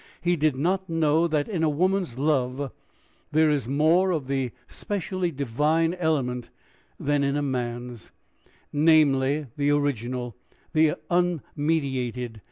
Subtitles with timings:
[0.19, 2.71] He did not know that in a woman's love
[3.31, 6.49] there is more of the specially divine element
[6.99, 8.11] than in a man's
[8.73, 10.35] namely, the original,
[10.73, 12.37] the unmediated.